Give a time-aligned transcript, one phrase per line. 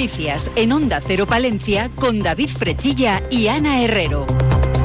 [0.00, 4.24] Noticias en Onda Cero Palencia con David Frechilla y Ana Herrero.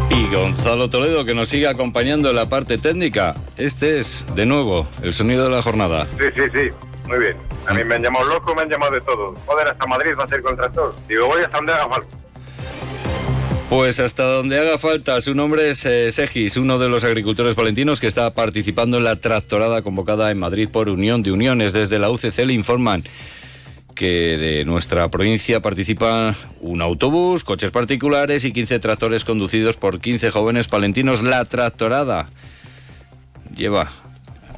[0.09, 3.33] Y Gonzalo Toledo que nos sigue acompañando en la parte técnica.
[3.55, 6.05] Este es, de nuevo, el sonido de la jornada.
[6.17, 6.69] Sí, sí, sí.
[7.07, 7.37] Muy bien.
[7.65, 9.33] A mí me han llamado loco, me han llamado de todo.
[9.45, 10.93] Joder, hasta Madrid va a ser contractor.
[11.07, 12.17] Digo, voy hasta donde haga falta.
[13.69, 15.21] Pues hasta donde haga falta.
[15.21, 19.15] Su nombre es eh, Segis, uno de los agricultores palentinos que está participando en la
[19.15, 21.71] tractorada convocada en Madrid por Unión de Uniones.
[21.71, 23.05] Desde la UCC le informan
[23.95, 30.29] que de nuestra provincia participan un autobús, coches particulares y 15 tractores conducidos por 15
[30.31, 31.23] jóvenes palentinos.
[31.23, 32.27] La tractorada
[33.55, 33.89] lleva,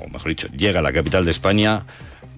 [0.01, 1.85] o mejor dicho, llega a la capital de España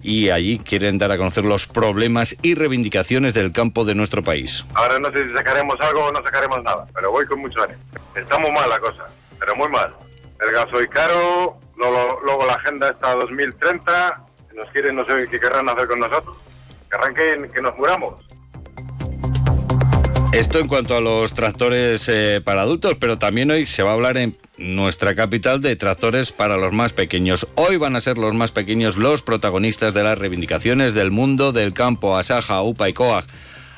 [0.03, 4.65] y allí quieren dar a conocer los problemas y reivindicaciones del campo de nuestro país.
[4.75, 7.79] Ahora no sé si sacaremos algo o no sacaremos nada, pero voy con mucho ánimo.
[8.13, 9.05] Está muy mal la cosa,
[9.39, 9.93] pero muy mal.
[10.41, 14.25] El gasoil caro, luego, luego la agenda está 2030,
[14.55, 16.37] nos quieren, no sé qué querrán hacer con nosotros
[16.89, 18.13] que arranquen, que nos muramos.
[20.31, 23.93] Esto en cuanto a los tractores eh, para adultos, pero también hoy se va a
[23.93, 27.47] hablar en nuestra capital de tractores para los más pequeños.
[27.55, 31.73] Hoy van a ser los más pequeños los protagonistas de las reivindicaciones del mundo del
[31.73, 33.25] campo, Asaja, UPA y COAG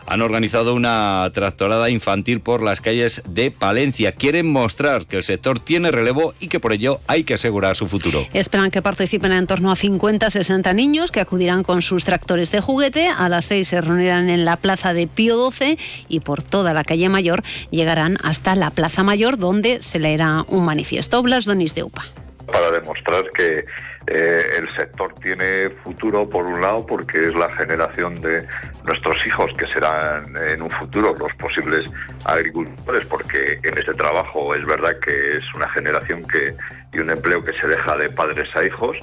[0.05, 4.11] han organizado una tractorada infantil por las calles de Palencia.
[4.11, 7.87] Quieren mostrar que el sector tiene relevo y que por ello hay que asegurar su
[7.87, 8.25] futuro.
[8.33, 13.07] Esperan que participen en torno a 50-60 niños que acudirán con sus tractores de juguete.
[13.07, 15.77] A las 6 se reunirán en la plaza de Pío XII
[16.09, 20.65] y por toda la calle Mayor llegarán hasta la Plaza Mayor donde se leerá un
[20.65, 21.21] manifiesto.
[21.21, 22.20] Blas Donis de UPA.
[22.45, 23.65] Para demostrar que
[24.07, 28.45] eh, el sector tiene futuro, por un lado, porque es la generación de
[28.85, 31.89] nuestros hijos que serán en un futuro los posibles
[32.25, 36.55] agricultores, porque en este trabajo es verdad que es una generación que
[36.93, 38.97] y un empleo que se deja de padres a hijos.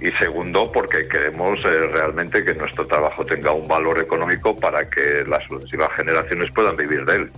[0.00, 5.24] Y segundo, porque queremos eh, realmente que nuestro trabajo tenga un valor económico para que
[5.26, 7.30] las sucesivas generaciones puedan vivir de él.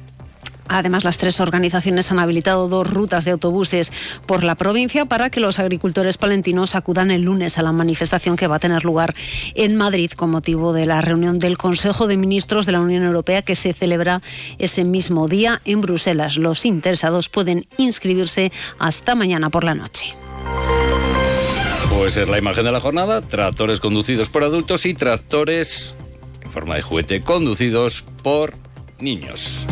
[0.69, 3.93] Además, las tres organizaciones han habilitado dos rutas de autobuses
[4.27, 8.47] por la provincia para que los agricultores palentinos acudan el lunes a la manifestación que
[8.47, 9.15] va a tener lugar
[9.55, 13.43] en Madrid con motivo de la reunión del Consejo de Ministros de la Unión Europea
[13.43, 14.23] que se celebra
[14.59, 16.37] ese mismo día en Bruselas.
[16.37, 20.15] Los interesados pueden inscribirse hasta mañana por la noche.
[21.91, 25.95] Pues es la imagen de la jornada, tractores conducidos por adultos y tractores
[26.43, 28.55] en forma de juguete conducidos por
[28.99, 29.67] niños.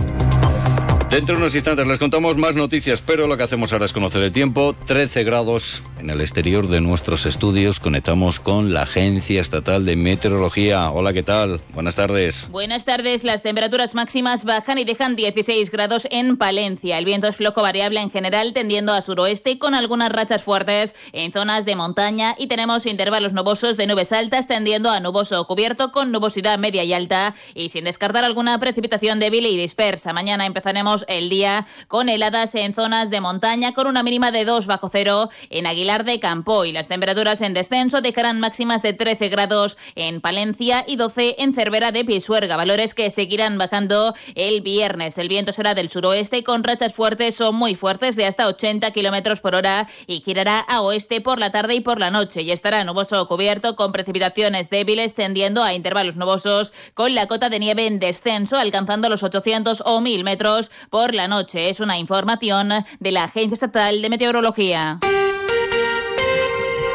[1.11, 4.23] Dentro de unos instantes les contamos más noticias, pero lo que hacemos ahora es conocer
[4.23, 4.77] el tiempo.
[4.87, 7.81] 13 grados en el exterior de nuestros estudios.
[7.81, 10.89] Conectamos con la Agencia Estatal de Meteorología.
[10.89, 11.61] Hola, ¿qué tal?
[11.75, 12.49] Buenas tardes.
[12.53, 13.25] Buenas tardes.
[13.25, 16.97] Las temperaturas máximas bajan y dejan 16 grados en Palencia.
[16.97, 21.33] El viento es flojo variable en general, tendiendo a suroeste con algunas rachas fuertes en
[21.33, 26.13] zonas de montaña y tenemos intervalos nubosos de nubes altas tendiendo a nuboso cubierto con
[26.13, 30.13] nubosidad media y alta y sin descartar alguna precipitación débil y dispersa.
[30.13, 34.67] Mañana empezaremos el día con heladas en zonas de montaña con una mínima de 2
[34.67, 36.65] bajo cero en Aguilar de Campo.
[36.65, 41.55] Y las temperaturas en descenso dejarán máximas de 13 grados en Palencia y 12 en
[41.55, 45.19] Cervera de Pisuerga, valores que seguirán bajando el viernes.
[45.19, 49.41] El viento será del suroeste con rachas fuertes o muy fuertes de hasta 80 kilómetros
[49.41, 52.43] por hora y girará a oeste por la tarde y por la noche.
[52.43, 57.59] Y estará nuboso cubierto con precipitaciones débiles tendiendo a intervalos nubosos con la cota de
[57.59, 61.71] nieve en descenso alcanzando los 800 o 1000 metros por la noche.
[61.71, 64.99] Es una información de la Agencia Estatal de Meteorología.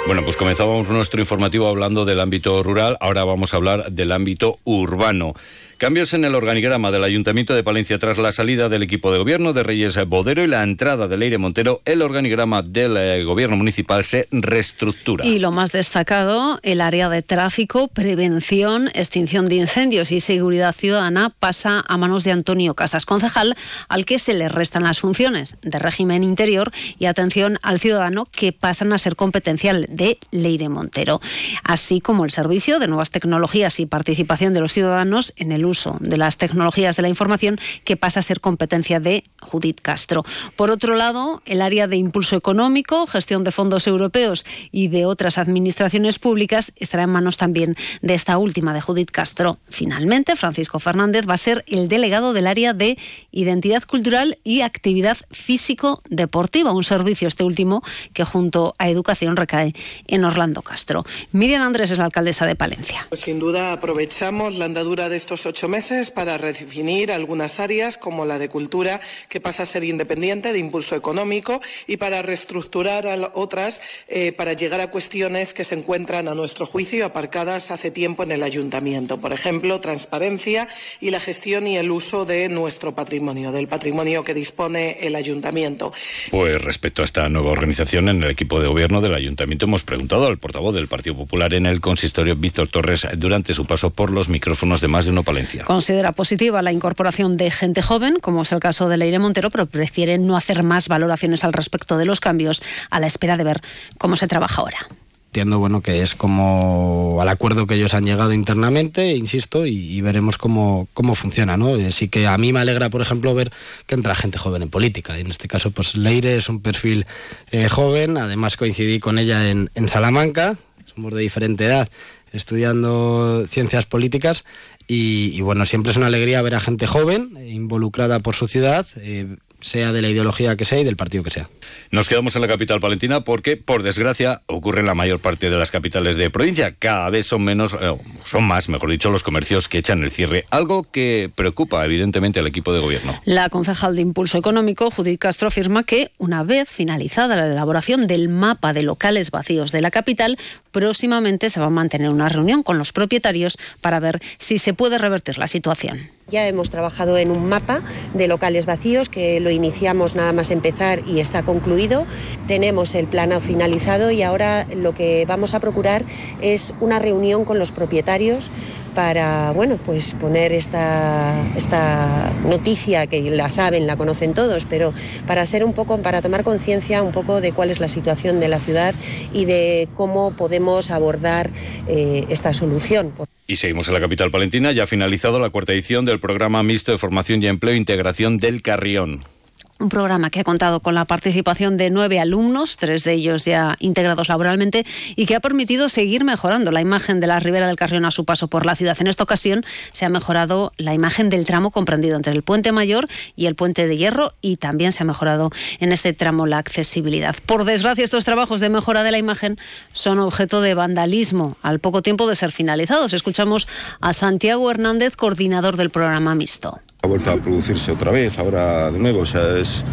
[0.06, 4.60] Bueno, pues comenzábamos nuestro informativo hablando del ámbito rural, ahora vamos a hablar del ámbito
[4.64, 5.34] urbano.
[5.78, 9.52] Cambios en el organigrama del Ayuntamiento de Palencia tras la salida del equipo de gobierno
[9.52, 14.06] de Reyes Bodero y la entrada de Leire Montero, el organigrama del eh, gobierno municipal
[14.06, 15.26] se reestructura.
[15.26, 21.32] Y lo más destacado, el área de tráfico, prevención, extinción de incendios y seguridad ciudadana
[21.38, 23.54] pasa a manos de Antonio Casas, concejal
[23.90, 28.54] al que se le restan las funciones de régimen interior y atención al ciudadano que
[28.54, 31.20] pasan a ser competencial de Leire Montero,
[31.66, 35.98] así como el servicio de nuevas tecnologías y participación de los ciudadanos en el uso
[36.00, 40.24] de las tecnologías de la información que pasa a ser competencia de Judith Castro.
[40.56, 45.38] Por otro lado, el área de impulso económico, gestión de fondos europeos y de otras
[45.38, 49.58] administraciones públicas estará en manos también de esta última, de Judith Castro.
[49.70, 52.98] Finalmente, Francisco Fernández va a ser el delegado del área de
[53.32, 57.82] identidad cultural y actividad físico-deportiva, un servicio este último
[58.14, 59.74] que junto a educación recae
[60.08, 61.06] en Orlando Castro.
[61.32, 63.06] Miriam Andrés es la alcaldesa de Palencia.
[63.10, 68.26] Pues sin duda aprovechamos la andadura de estos ocho meses para redefinir algunas áreas como
[68.26, 69.00] la de cultura,
[69.30, 74.82] que pasa a ser independiente de impulso económico, y para reestructurar otras eh, para llegar
[74.82, 79.20] a cuestiones que se encuentran, a nuestro juicio, aparcadas hace tiempo en el ayuntamiento.
[79.20, 80.68] Por ejemplo, transparencia
[81.00, 85.94] y la gestión y el uso de nuestro patrimonio, del patrimonio que dispone el ayuntamiento.
[86.32, 90.28] Pues respecto a esta nueva organización en el equipo de gobierno del ayuntamiento hemos preguntado
[90.28, 94.30] al portavoz del Partido Popular en el consistorio, Víctor Torres, durante su paso por los
[94.30, 95.45] micrófonos de más de uno Palencia.
[95.66, 99.66] Considera positiva la incorporación de gente joven, como es el caso de Leire Montero, pero
[99.66, 103.62] prefiere no hacer más valoraciones al respecto de los cambios a la espera de ver
[103.98, 104.88] cómo se trabaja ahora.
[105.36, 110.38] Entiendo bueno que es como al acuerdo que ellos han llegado internamente insisto y, veremos
[110.38, 113.52] cómo, cómo funciona no sí que a mí me alegra por ejemplo ver
[113.86, 115.20] que entra gente joven en política.
[115.20, 117.06] En este caso pues Leire es un perfil
[117.52, 118.18] eh, joven.
[118.18, 120.56] Además coincidí con ella en, en Salamanca.
[120.94, 121.90] Somos de diferente edad
[122.32, 124.46] estudiando ciencias políticas
[124.88, 129.38] y, bueno, siempre es una alegría ver a gente joven, involucrada por su ciudad, eh,
[129.66, 131.50] sea de la ideología que sea y del partido que sea.
[131.90, 135.58] Nos quedamos en la capital palentina porque, por desgracia, ocurre en la mayor parte de
[135.58, 136.76] las capitales de provincia.
[136.78, 140.46] Cada vez son menos, eh, son más, mejor dicho, los comercios que echan el cierre,
[140.52, 143.20] algo que preocupa evidentemente al equipo de gobierno.
[143.26, 148.30] La concejal de Impulso Económico, Judith Castro, afirma que una vez finalizada la elaboración del
[148.30, 150.38] mapa de locales vacíos de la capital,
[150.72, 155.00] próximamente se va a mantener una reunión con los propietarios para ver si se puede
[155.00, 156.12] revertir la situación.
[156.28, 157.84] Ya hemos trabajado en un mapa
[158.16, 162.08] de locales vacíos que lo iniciamos nada más empezar y está concluido.
[162.48, 166.04] Tenemos el plano finalizado y ahora lo que vamos a procurar
[166.42, 168.50] es una reunión con los propietarios
[168.96, 174.94] para bueno pues poner esta, esta noticia que la saben, la conocen todos, pero
[175.28, 178.48] para ser un poco, para tomar conciencia un poco de cuál es la situación de
[178.48, 178.96] la ciudad
[179.34, 181.52] y de cómo podemos abordar
[181.88, 183.12] eh, esta solución.
[183.48, 186.92] Y seguimos en la capital palentina, ya ha finalizado la cuarta edición del programa mixto
[186.92, 189.35] de formación y empleo e integración del Carrión.
[189.78, 193.76] Un programa que ha contado con la participación de nueve alumnos, tres de ellos ya
[193.80, 194.86] integrados laboralmente,
[195.18, 198.24] y que ha permitido seguir mejorando la imagen de la Ribera del Carrión a su
[198.24, 198.96] paso por la ciudad.
[199.02, 203.10] En esta ocasión se ha mejorado la imagen del tramo comprendido entre el Puente Mayor
[203.36, 205.52] y el Puente de Hierro, y también se ha mejorado
[205.82, 207.36] en este tramo la accesibilidad.
[207.46, 209.60] Por desgracia, estos trabajos de mejora de la imagen
[209.92, 213.12] son objeto de vandalismo al poco tiempo de ser finalizados.
[213.12, 213.68] Escuchamos
[214.00, 216.80] a Santiago Hernández, coordinador del programa mixto.
[217.06, 219.84] Ha vuelto a producirse otra vez, ahora de nuevo, o sea, es,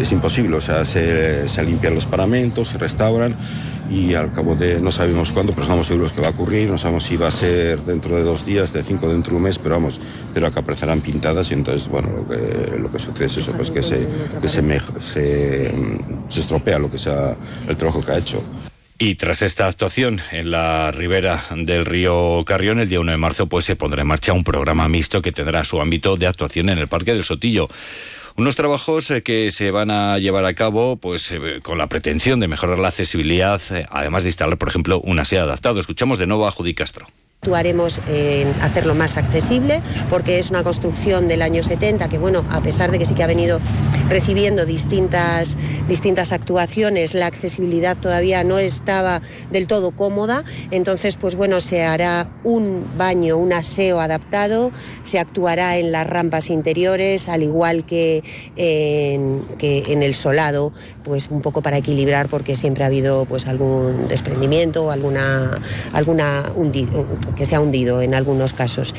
[0.00, 3.36] es imposible, o sea, se, se, limpian los paramentos, se restauran
[3.90, 6.78] y al cabo de, no sabemos cuándo, pero estamos seguros que va a ocurrir, no
[6.78, 9.58] sabemos si va a ser dentro de dos días, de cinco, dentro de un mes,
[9.58, 10.00] pero vamos,
[10.32, 13.70] pero acá aparecerán pintadas y entonces, bueno, lo que, lo que sucede es eso, pues
[13.70, 14.06] que se,
[14.40, 14.62] que se,
[15.00, 15.70] se,
[16.30, 17.36] se estropea lo que sea
[17.68, 18.42] el trabajo que ha hecho.
[19.00, 23.46] Y tras esta actuación en la ribera del río Carrión, el día 1 de marzo,
[23.46, 26.78] pues se pondrá en marcha un programa mixto que tendrá su ámbito de actuación en
[26.78, 27.68] el Parque del Sotillo.
[28.34, 32.40] Unos trabajos eh, que se van a llevar a cabo pues eh, con la pretensión
[32.40, 35.78] de mejorar la accesibilidad, eh, además de instalar, por ejemplo, un aseo adaptado.
[35.78, 37.06] Escuchamos de nuevo a Judy Castro.
[37.48, 39.80] Actuaremos en hacerlo más accesible
[40.10, 43.22] porque es una construcción del año 70 que, bueno, a pesar de que sí que
[43.22, 43.58] ha venido
[44.10, 45.56] recibiendo distintas,
[45.88, 50.44] distintas actuaciones, la accesibilidad todavía no estaba del todo cómoda.
[50.70, 54.70] Entonces, pues bueno, se hará un baño, un aseo adaptado,
[55.02, 58.22] se actuará en las rampas interiores, al igual que
[58.56, 60.70] en, que en el solado,
[61.04, 65.50] pues un poco para equilibrar porque siempre ha habido pues algún desprendimiento o alguna,
[65.94, 66.44] alguna
[67.38, 68.92] que se ha hundido en algunos casos.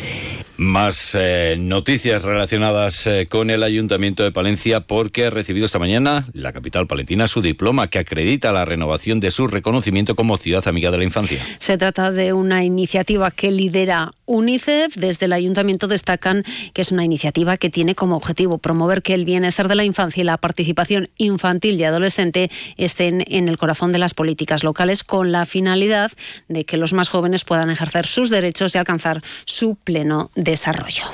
[0.59, 6.27] Más eh, noticias relacionadas eh, con el Ayuntamiento de Palencia porque ha recibido esta mañana
[6.33, 10.91] la capital palentina su diploma que acredita la renovación de su reconocimiento como ciudad amiga
[10.91, 11.39] de la infancia.
[11.59, 14.97] Se trata de una iniciativa que lidera UNICEF.
[14.97, 19.23] Desde el Ayuntamiento destacan que es una iniciativa que tiene como objetivo promover que el
[19.23, 23.99] bienestar de la infancia y la participación infantil y adolescente estén en el corazón de
[23.99, 26.11] las políticas locales con la finalidad
[26.49, 31.05] de que los más jóvenes puedan ejercer sus derechos y alcanzar su pleno desarrollo.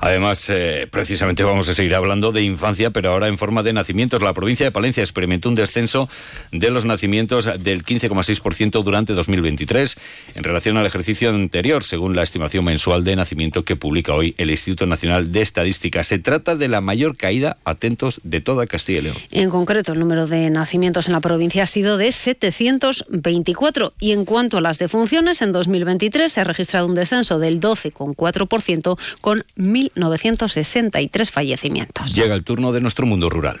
[0.00, 4.22] Además, eh, precisamente vamos a seguir hablando de infancia, pero ahora en forma de nacimientos.
[4.22, 6.08] La provincia de Palencia experimentó un descenso
[6.52, 9.96] de los nacimientos del 15,6% durante 2023
[10.34, 14.50] en relación al ejercicio anterior, según la estimación mensual de nacimiento que publica hoy el
[14.50, 16.04] Instituto Nacional de Estadística.
[16.04, 19.16] Se trata de la mayor caída, atentos, de toda Castilla y León.
[19.30, 24.24] En concreto, el número de nacimientos en la provincia ha sido de 724 y en
[24.24, 29.87] cuanto a las defunciones, en 2023 se ha registrado un descenso del 12,4% con 1.000
[29.94, 32.14] 963 fallecimientos.
[32.14, 33.60] Llega el turno de nuestro mundo rural.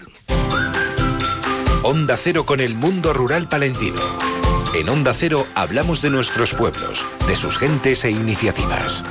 [1.82, 4.00] Onda Cero con el mundo rural palentino.
[4.74, 9.04] En Onda Cero hablamos de nuestros pueblos, de sus gentes e iniciativas.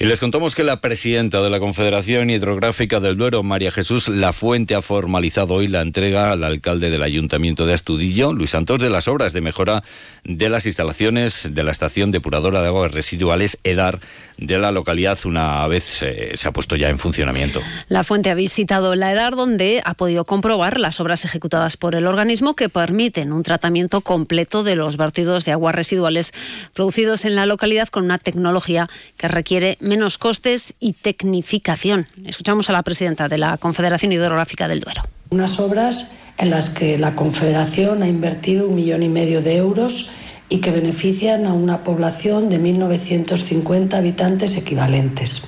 [0.00, 4.76] Y les contamos que la presidenta de la Confederación Hidrográfica del Duero, María Jesús Lafuente,
[4.76, 9.08] ha formalizado hoy la entrega al alcalde del Ayuntamiento de Astudillo, Luis Santos, de las
[9.08, 9.82] obras de mejora
[10.22, 13.98] de las instalaciones de la estación depuradora de aguas residuales EDAR
[14.36, 17.60] de la localidad una vez eh, se ha puesto ya en funcionamiento.
[17.88, 22.06] La Fuente ha visitado la EDAR donde ha podido comprobar las obras ejecutadas por el
[22.06, 26.32] organismo que permiten un tratamiento completo de los vertidos de aguas residuales
[26.72, 32.06] producidos en la localidad con una tecnología que requiere menos costes y tecnificación.
[32.24, 35.02] Escuchamos a la presidenta de la Confederación Hidrográfica del Duero.
[35.30, 40.10] Unas obras en las que la Confederación ha invertido un millón y medio de euros
[40.48, 45.42] y que benefician a una población de 1.950 habitantes equivalentes.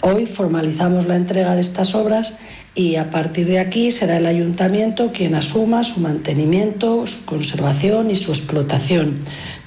[0.00, 2.32] Hoy formalizamos la entrega de estas obras
[2.74, 8.14] y a partir de aquí será el ayuntamiento quien asuma su mantenimiento, su conservación y
[8.14, 9.18] su explotación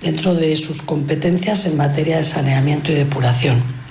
[0.02, 3.83] dentro de sus competencias en materia de saneamiento y depuración.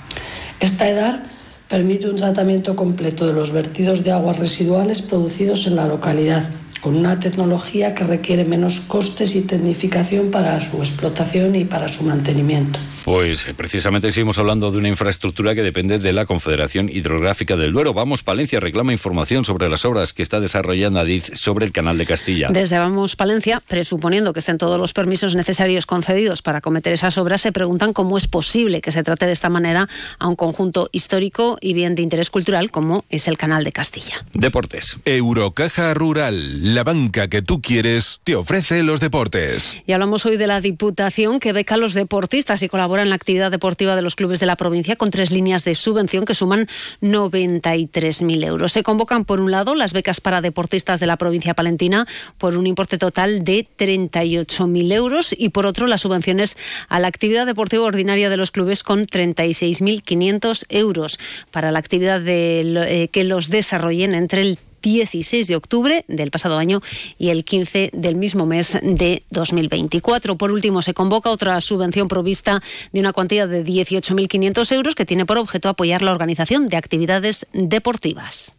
[0.63, 1.23] Esta edad
[1.67, 6.45] permite un tratamiento completo de los vertidos de aguas residuales producidos en la localidad
[6.81, 12.03] con una tecnología que requiere menos costes y tecnificación para su explotación y para su
[12.03, 12.79] mantenimiento.
[13.05, 17.73] Pues eh, precisamente seguimos hablando de una infraestructura que depende de la Confederación Hidrográfica del
[17.73, 17.93] Duero.
[17.93, 22.05] Vamos, Palencia reclama información sobre las obras que está desarrollando Adif sobre el Canal de
[22.05, 22.49] Castilla.
[22.51, 27.41] Desde Vamos Palencia, presuponiendo que estén todos los permisos necesarios concedidos para cometer esas obras,
[27.41, 29.89] se preguntan cómo es posible que se trate de esta manera
[30.19, 34.25] a un conjunto histórico y bien de interés cultural como es el Canal de Castilla.
[34.33, 34.97] Deportes.
[35.05, 39.83] Eurocaja Rural la banca que tú quieres te ofrece los deportes.
[39.85, 43.15] Y hablamos hoy de la Diputación que beca a los deportistas y colabora en la
[43.15, 46.69] actividad deportiva de los clubes de la provincia con tres líneas de subvención que suman
[47.01, 48.71] 93.000 euros.
[48.71, 52.65] Se convocan, por un lado, las becas para deportistas de la provincia palentina por un
[52.65, 56.55] importe total de 38.000 euros y, por otro, las subvenciones
[56.87, 61.19] a la actividad deportiva ordinaria de los clubes con 36.500 euros
[61.51, 66.81] para la actividad eh, que los desarrollen entre el 16 de octubre del pasado año
[67.17, 70.37] y el 15 del mismo mes de 2024.
[70.37, 72.61] Por último, se convoca otra subvención provista
[72.91, 77.47] de una cuantía de 18.500 euros que tiene por objeto apoyar la organización de actividades
[77.53, 78.57] deportivas.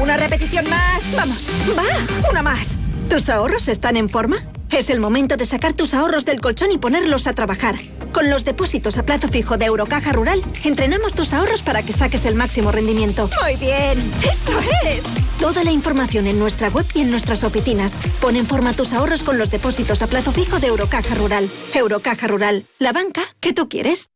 [0.00, 1.04] Una repetición más.
[1.14, 2.78] Vamos, va, una más.
[3.08, 4.38] ¿Tus ahorros están en forma?
[4.70, 7.76] Es el momento de sacar tus ahorros del colchón y ponerlos a trabajar.
[8.12, 12.24] Con los depósitos a plazo fijo de Eurocaja Rural, entrenamos tus ahorros para que saques
[12.24, 13.28] el máximo rendimiento.
[13.42, 14.52] Muy bien, eso
[14.84, 15.02] es.
[15.38, 17.96] Toda la información en nuestra web y en nuestras oficinas.
[18.20, 21.48] Pon en forma tus ahorros con los depósitos a plazo fijo de Eurocaja Rural.
[21.74, 24.10] Eurocaja Rural, la banca que tú quieres.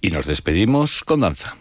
[0.00, 1.56] Y nos despedimos con danza.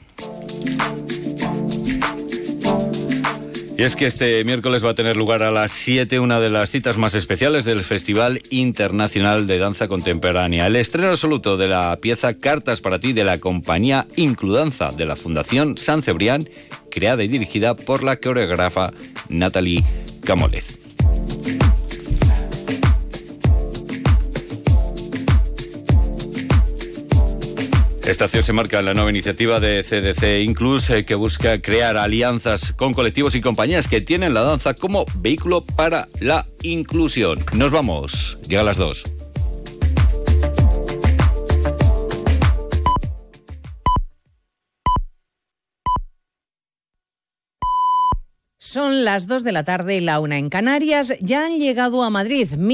[3.79, 6.69] Y es que este miércoles va a tener lugar a las 7 una de las
[6.69, 10.67] citas más especiales del Festival Internacional de Danza Contemporánea.
[10.67, 15.15] El estreno absoluto de la pieza Cartas para ti de la compañía Includanza de la
[15.15, 16.41] Fundación San Cebrián,
[16.91, 18.91] creada y dirigida por la coreógrafa
[19.29, 19.86] Natalie
[20.25, 20.88] Camolez.
[28.10, 31.96] Esta acción se marca en la nueva iniciativa de CDC Inclus eh, que busca crear
[31.96, 37.46] alianzas con colectivos y compañías que tienen la danza como vehículo para la inclusión.
[37.54, 39.04] Nos vamos, llega a las dos.
[48.72, 51.16] Son las dos de la tarde y la una en Canarias.
[51.22, 52.50] Ya han llegado a Madrid